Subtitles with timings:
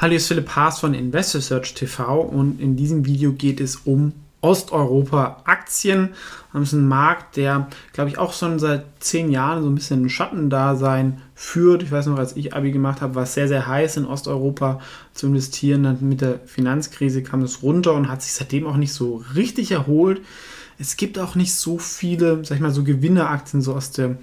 [0.00, 3.76] Hallo, hier ist Philipp Haas von Investor Search TV und in diesem Video geht es
[3.76, 6.14] um Osteuropa-Aktien.
[6.54, 10.06] Das ist ein Markt, der, glaube ich, auch schon seit zehn Jahren so ein bisschen
[10.06, 11.82] ein Schattendasein führt.
[11.82, 14.80] Ich weiß noch, als ich Abi gemacht habe, war es sehr, sehr heiß in Osteuropa
[15.12, 15.82] zu investieren.
[15.82, 19.70] Dann mit der Finanzkrise kam es runter und hat sich seitdem auch nicht so richtig
[19.70, 20.22] erholt.
[20.80, 24.16] Es gibt auch nicht so viele, sag ich mal, so Gewinneraktien so aus der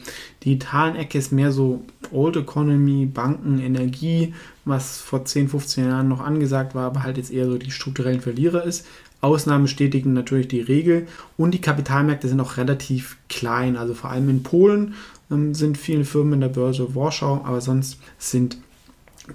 [0.43, 1.19] digitalen Ecke.
[1.19, 4.33] Ist mehr so Old Economy, Banken, Energie,
[4.65, 8.21] was vor 10, 15 Jahren noch angesagt war, aber halt jetzt eher so die strukturellen
[8.21, 8.87] Verlierer ist.
[9.21, 13.77] Ausnahmen bestätigen natürlich die Regel und die Kapitalmärkte sind auch relativ klein.
[13.77, 14.95] Also vor allem in Polen
[15.31, 18.57] ähm, sind viele Firmen in der Börse Warschau, aber sonst sind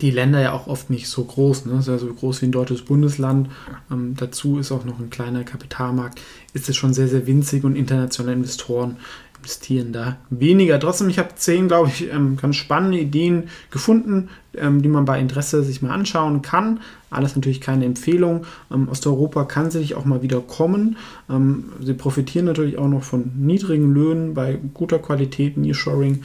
[0.00, 1.66] die Länder ja auch oft nicht so groß.
[1.66, 1.82] Ne?
[1.84, 3.48] Ja so groß wie ein deutsches Bundesland.
[3.90, 6.20] Ähm, dazu ist auch noch ein kleiner Kapitalmarkt.
[6.54, 8.96] Ist es schon sehr, sehr winzig und internationale Investoren
[9.42, 10.78] investieren da weniger.
[10.78, 15.18] Trotzdem, ich habe zehn, glaube ich, ähm, ganz spannende Ideen gefunden, ähm, die man bei
[15.18, 16.78] Interesse sich mal anschauen kann.
[17.10, 18.46] Alles natürlich keine Empfehlung.
[18.72, 20.96] Ähm, Osteuropa kann sicherlich auch mal wieder kommen.
[21.28, 26.22] Ähm, sie profitieren natürlich auch noch von niedrigen Löhnen bei guter Qualität, Nearshoring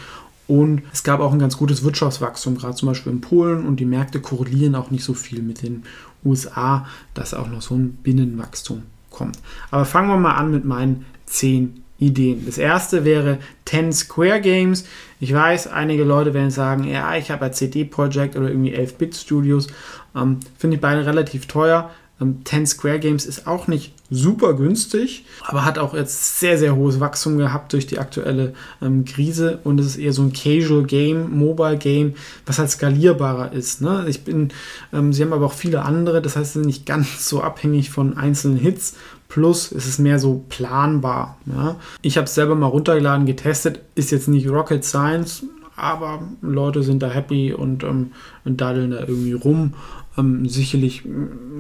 [0.47, 3.65] und es gab auch ein ganz gutes Wirtschaftswachstum, gerade zum Beispiel in Polen.
[3.65, 5.83] Und die Märkte korrelieren auch nicht so viel mit den
[6.23, 9.37] USA, dass auch noch so ein Binnenwachstum kommt.
[9.71, 12.45] Aber fangen wir mal an mit meinen zehn Ideen.
[12.45, 14.85] Das erste wäre 10 Square Games.
[15.19, 19.15] Ich weiß, einige Leute werden sagen, ja, ich habe ein CD Projekt oder irgendwie 11-Bit
[19.15, 19.67] Studios.
[20.15, 21.89] Ähm, Finde ich beide relativ teuer.
[22.19, 26.75] Ähm, 10 Square Games ist auch nicht super günstig, aber hat auch jetzt sehr, sehr
[26.75, 30.83] hohes Wachstum gehabt durch die aktuelle ähm, Krise und es ist eher so ein Casual
[30.83, 33.81] Game, Mobile Game, was halt skalierbarer ist.
[33.81, 34.05] Ne?
[34.07, 34.49] Ich bin,
[34.93, 37.89] ähm, sie haben aber auch viele andere, das heißt, sie sind nicht ganz so abhängig
[37.89, 38.95] von einzelnen Hits.
[39.29, 41.37] Plus ist es mehr so planbar.
[41.45, 41.75] Ja?
[42.01, 45.43] Ich habe es selber mal runtergeladen, getestet, ist jetzt nicht Rocket Science,
[45.77, 48.11] aber Leute sind da happy und, ähm,
[48.43, 49.73] daddeln da irgendwie rum
[50.17, 51.03] ähm, sicherlich,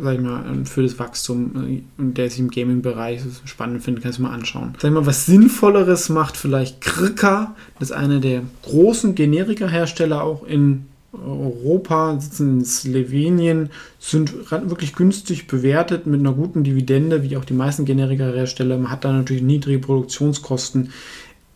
[0.01, 4.23] sag ich mal, für das Wachstum, äh, der sich im Gaming-Bereich spannend findet, kannst du
[4.23, 4.73] mal anschauen.
[4.79, 10.45] Sag ich mal, was Sinnvolleres macht vielleicht Krika, das ist einer der großen Generika-Hersteller auch
[10.45, 13.69] in Europa, sitzen in Slowenien,
[13.99, 18.77] sind wirklich günstig bewertet mit einer guten Dividende, wie auch die meisten Generika-Hersteller.
[18.77, 20.91] Man hat da natürlich niedrige Produktionskosten.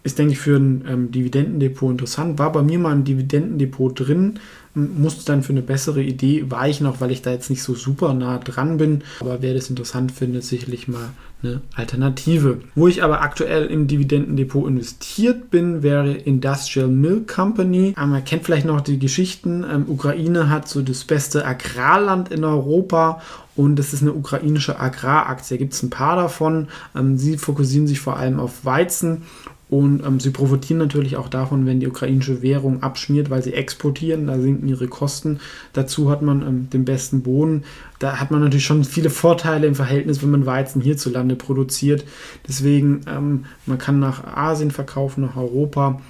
[0.03, 2.39] Ist, denke ich, für ein ähm, Dividendendepot interessant.
[2.39, 4.39] War bei mir mal ein Dividendendepot drin
[4.73, 8.13] musste dann für eine bessere Idee weichen, auch weil ich da jetzt nicht so super
[8.13, 9.03] nah dran bin.
[9.19, 11.09] Aber wer das interessant findet, sicherlich mal
[11.44, 12.59] eine Alternative.
[12.75, 17.95] Wo ich aber aktuell im Dividendendepot investiert bin, wäre Industrial Milk Company.
[18.01, 19.66] Ähm, man kennt vielleicht noch die Geschichten.
[19.69, 23.22] Ähm, Ukraine hat so das beste Agrarland in Europa
[23.56, 25.56] und das ist eine ukrainische Agraraktie.
[25.56, 26.69] Da gibt es ein paar davon.
[26.95, 29.23] Ähm, sie fokussieren sich vor allem auf Weizen
[29.71, 34.27] und ähm, sie profitieren natürlich auch davon, wenn die ukrainische Währung abschmiert, weil sie exportieren,
[34.27, 35.39] da sinken ihre Kosten.
[35.71, 37.63] Dazu hat man ähm, den besten Boden.
[37.97, 42.03] Da hat man natürlich schon viele Vorteile im Verhältnis, wenn man Weizen hierzulande produziert.
[42.45, 46.01] Deswegen, ähm, man kann nach Asien verkaufen, nach Europa.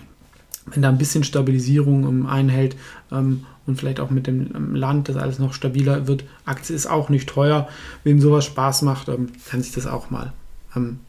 [0.66, 2.76] Wenn da ein bisschen Stabilisierung ähm, einhält
[3.12, 6.24] ähm, und vielleicht auch mit dem ähm, Land, das alles noch stabiler wird.
[6.46, 7.70] Aktie ist auch nicht teuer.
[8.04, 10.34] Wem sowas Spaß macht, kann sich das auch mal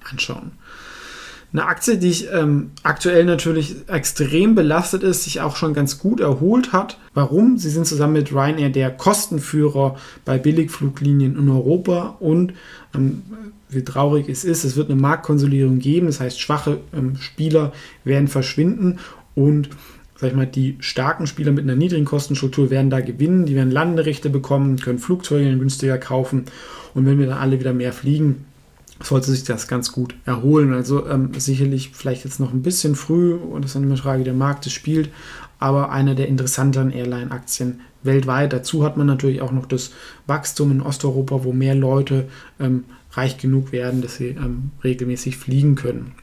[0.05, 0.53] anschauen.
[1.53, 6.21] Eine Aktie, die ich ähm, aktuell natürlich extrem belastet ist, sich auch schon ganz gut
[6.21, 6.99] erholt hat.
[7.13, 7.59] Warum?
[7.59, 12.55] Sie sind zusammen mit Ryanair der Kostenführer bei Billigfluglinien in Europa und
[12.95, 13.23] ähm,
[13.69, 16.07] wie traurig es ist, es wird eine Marktkonsolidierung geben.
[16.07, 17.73] Das heißt, schwache ähm, Spieler
[18.05, 18.99] werden verschwinden
[19.35, 19.69] und
[20.17, 23.45] sag ich mal, die starken Spieler mit einer niedrigen Kostenstruktur werden da gewinnen.
[23.45, 26.45] Die werden Landerechte bekommen, können Flugzeuge günstiger kaufen
[26.95, 28.47] und wenn wir dann alle wieder mehr fliegen,
[29.01, 30.73] sollte sich das ganz gut erholen.
[30.73, 34.35] Also ähm, sicherlich vielleicht jetzt noch ein bisschen früh und das ist eine Frage, der
[34.35, 35.11] Markt es spielt,
[35.59, 38.53] aber eine der interessanteren Airline-Aktien weltweit.
[38.53, 39.93] Dazu hat man natürlich auch noch das
[40.27, 42.29] Wachstum in Osteuropa, wo mehr Leute
[42.59, 46.15] ähm, reich genug werden, dass sie ähm, regelmäßig fliegen können.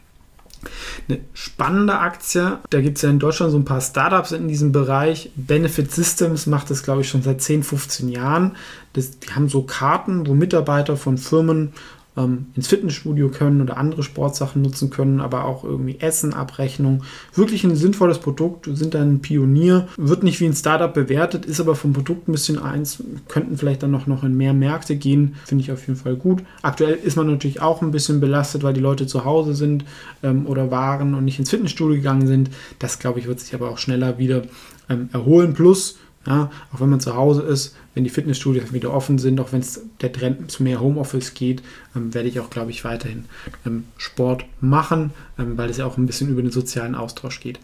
[1.08, 4.74] Eine spannende Aktie, da gibt es ja in Deutschland so ein paar Startups in diesem
[4.74, 5.32] Bereich.
[5.36, 8.58] Benefit Systems macht das, glaube ich, schon seit 10, 15 Jahren.
[8.94, 11.72] Das, die haben so Karten, wo Mitarbeiter von Firmen
[12.20, 17.04] ähm, ins Fitnessstudio können oder andere Sportsachen nutzen können, aber auch irgendwie Essen, Abrechnung.
[17.34, 21.76] Wirklich ein sinnvolles Produkt, sind ein Pionier, wird nicht wie ein Startup bewertet, ist aber
[21.76, 25.64] vom Produkt ein bisschen eins, könnten vielleicht dann noch, noch in mehr Märkte gehen, finde
[25.64, 26.44] ich auf jeden Fall gut.
[26.62, 29.86] Aktuell ist man natürlich auch ein bisschen belastet, weil die Leute zu Hause sind
[30.24, 32.50] ähm, oder waren und nicht ins Fitnessstudio gegangen sind.
[32.80, 34.44] Das, glaube ich, wird sich aber auch schneller wieder
[34.90, 35.54] ähm, erholen.
[35.54, 35.98] Plus,
[36.30, 39.62] ja, auch wenn man zu Hause ist, wenn die Fitnessstudios wieder offen sind, auch wenn
[39.62, 41.64] es der Trend zu mehr Homeoffice geht,
[41.96, 43.26] ähm, werde ich auch, glaube ich, weiterhin
[43.66, 47.60] ähm, Sport machen, ähm, weil es ja auch ein bisschen über den sozialen Austausch geht.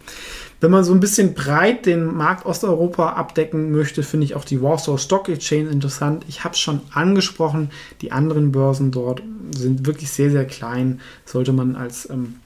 [0.62, 4.64] Wenn man so ein bisschen breit den Markt Osteuropa abdecken möchte, finde ich auch die
[4.64, 6.26] Warsaw Stock Exchange interessant.
[6.28, 7.70] Ich habe es schon angesprochen,
[8.02, 9.22] die anderen Börsen dort
[9.56, 11.02] sind wirklich sehr, sehr klein.
[11.24, 12.38] Sollte man als ähm,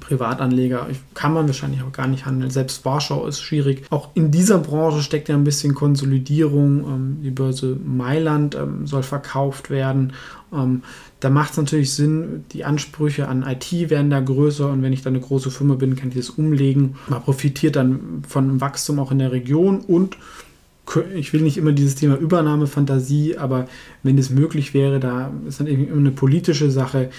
[0.00, 2.50] Privatanleger kann man wahrscheinlich auch gar nicht handeln.
[2.50, 3.86] Selbst Warschau ist schwierig.
[3.90, 6.84] Auch in dieser Branche steckt ja ein bisschen Konsolidierung.
[6.84, 10.12] Ähm, die Börse Mailand ähm, soll verkauft werden.
[10.52, 10.82] Ähm,
[11.20, 15.02] da macht es natürlich Sinn, die Ansprüche an IT werden da größer und wenn ich
[15.02, 16.96] da eine große Firma bin, kann ich das umlegen.
[17.08, 20.18] Man profitiert dann von Wachstum auch in der Region und
[21.14, 23.68] ich will nicht immer dieses Thema Übernahmefantasie, aber
[24.02, 27.10] wenn es möglich wäre, da ist dann irgendwie immer eine politische Sache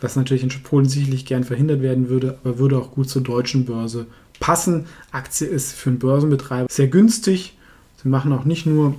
[0.00, 3.64] was natürlich in Polen sicherlich gern verhindert werden würde, aber würde auch gut zur deutschen
[3.64, 4.06] Börse
[4.38, 4.86] passen.
[5.12, 7.56] Aktie ist für einen Börsenbetreiber sehr günstig.
[8.02, 8.94] Sie machen auch nicht nur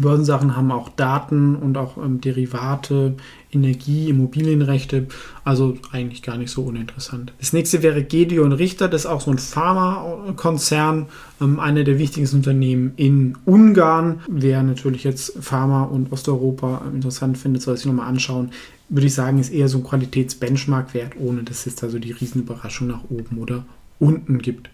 [0.00, 3.14] Börsensachen, haben auch Daten und auch ähm, Derivate,
[3.52, 5.06] Energie, Immobilienrechte,
[5.44, 7.32] also eigentlich gar nicht so uninteressant.
[7.38, 11.06] Das nächste wäre Gedeon Richter, das ist auch so ein Pharmakonzern,
[11.40, 14.20] ähm, einer der wichtigsten Unternehmen in Ungarn.
[14.28, 18.50] Wer natürlich jetzt Pharma und Osteuropa interessant findet, soll sich nochmal anschauen
[18.90, 22.88] würde ich sagen, ist eher so ein Qualitätsbenchmark-Wert, ohne dass es da so die Riesenüberraschung
[22.88, 23.64] nach oben oder
[23.98, 24.68] unten gibt.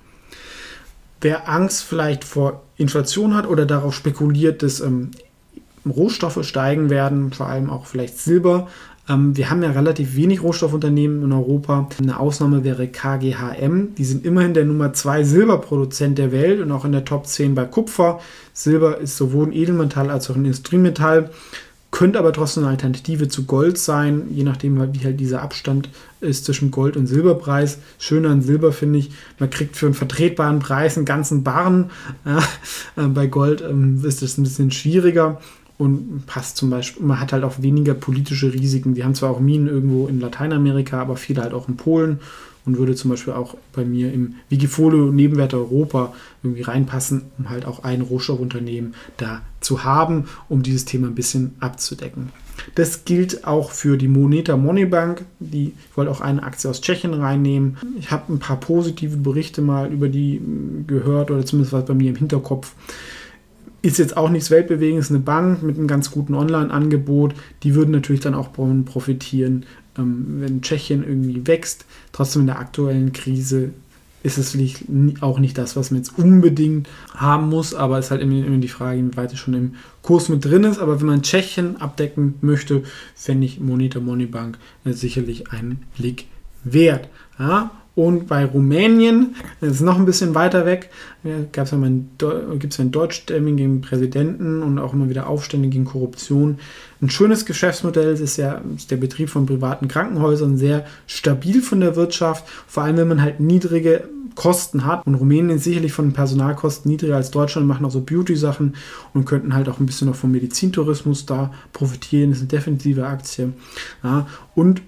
[1.20, 5.12] Wer Angst vielleicht vor Inflation hat oder darauf spekuliert, dass ähm,
[5.86, 8.68] Rohstoffe steigen werden, vor allem auch vielleicht Silber.
[9.08, 11.88] Ähm, wir haben ja relativ wenig Rohstoffunternehmen in Europa.
[11.98, 13.94] Eine Ausnahme wäre KGHM.
[13.94, 17.54] Die sind immerhin der Nummer 2 Silberproduzent der Welt und auch in der Top 10
[17.54, 18.20] bei Kupfer.
[18.52, 21.30] Silber ist sowohl ein Edelmetall als auch ein Industriemetall
[21.90, 25.88] könnte aber trotzdem eine Alternative zu Gold sein, je nachdem, wie halt dieser Abstand
[26.20, 27.78] ist zwischen Gold und Silberpreis.
[27.98, 31.90] Schöner an Silber finde ich, man kriegt für einen vertretbaren Preis einen ganzen Barren.
[32.96, 35.40] Äh, bei Gold ähm, ist das ein bisschen schwieriger
[35.78, 38.94] und passt zum Beispiel, man hat halt auch weniger politische Risiken.
[38.94, 42.20] Die haben zwar auch Minen irgendwo in Lateinamerika, aber viele halt auch in Polen
[42.66, 47.64] und würde zum Beispiel auch bei mir im Wikifolio Nebenwerte Europa irgendwie reinpassen, um halt
[47.64, 52.30] auch ein Rohstoffunternehmen da zu haben, um dieses Thema ein bisschen abzudecken.
[52.74, 55.24] Das gilt auch für die Moneta Moneybank.
[55.38, 57.76] Die, ich wollte auch eine Aktie aus Tschechien reinnehmen.
[57.98, 60.40] Ich habe ein paar positive Berichte mal über die
[60.86, 62.72] gehört oder zumindest was bei mir im Hinterkopf.
[63.86, 67.34] Ist jetzt auch nichts Weltbewegendes, eine Bank mit einem ganz guten Online-Angebot.
[67.62, 69.64] Die würden natürlich dann auch profitieren,
[69.96, 71.84] ähm, wenn Tschechien irgendwie wächst.
[72.10, 73.70] Trotzdem in der aktuellen Krise
[74.24, 74.58] ist es
[75.20, 78.66] auch nicht das, was man jetzt unbedingt haben muss, aber es ist halt immer die
[78.66, 80.80] Frage, inwieweit es schon im Kurs mit drin ist.
[80.80, 82.82] Aber wenn man Tschechien abdecken möchte,
[83.14, 86.26] fände ich Moneta Moneybank sicherlich einen Blick
[86.64, 87.08] wert.
[87.38, 87.70] Ja?
[87.96, 90.90] Und bei Rumänien, das ist noch ein bisschen weiter weg,
[91.24, 96.58] gibt es ja einen, einen deutschstämmigen Präsidenten und auch immer wieder Aufstände gegen Korruption.
[97.00, 101.96] Ein schönes Geschäftsmodell ist ja ist der Betrieb von privaten Krankenhäusern sehr stabil von der
[101.96, 104.04] Wirtschaft, vor allem wenn man halt niedrige
[104.34, 105.06] Kosten hat.
[105.06, 108.76] Und Rumänien ist sicherlich von Personalkosten niedriger als Deutschland, machen auch so Beauty-Sachen
[109.14, 112.28] und könnten halt auch ein bisschen noch vom Medizintourismus da profitieren.
[112.28, 113.54] Das ist eine defensive Aktie.
[114.04, 114.82] Ja, und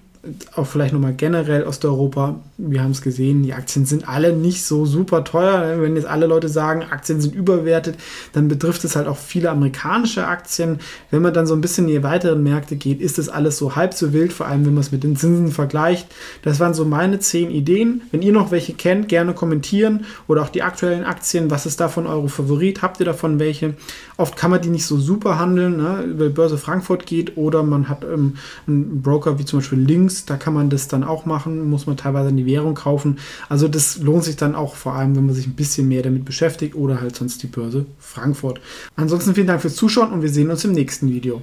[0.55, 4.85] auch vielleicht nochmal generell Osteuropa, wir haben es gesehen, die Aktien sind alle nicht so
[4.85, 5.81] super teuer.
[5.81, 7.95] Wenn jetzt alle Leute sagen, Aktien sind überwertet,
[8.33, 10.79] dann betrifft es halt auch viele amerikanische Aktien.
[11.09, 13.77] Wenn man dann so ein bisschen in die weiteren Märkte geht, ist das alles so
[13.77, 16.07] halb so wild, vor allem wenn man es mit den Zinsen vergleicht.
[16.41, 18.01] Das waren so meine zehn Ideen.
[18.11, 21.49] Wenn ihr noch welche kennt, gerne kommentieren oder auch die aktuellen Aktien.
[21.49, 22.81] Was ist davon eure Favorit?
[22.81, 23.75] Habt ihr davon welche?
[24.17, 26.03] Oft kann man die nicht so super handeln, ne?
[26.03, 28.35] über Börse Frankfurt geht oder man hat ähm,
[28.67, 29.77] einen Broker wie zum Beispiel
[30.09, 33.19] Links da kann man das dann auch machen, muss man teilweise in die Währung kaufen.
[33.47, 36.25] Also das lohnt sich dann auch vor allem, wenn man sich ein bisschen mehr damit
[36.25, 38.59] beschäftigt oder halt sonst die Börse Frankfurt.
[38.95, 41.41] Ansonsten vielen Dank fürs Zuschauen und wir sehen uns im nächsten Video.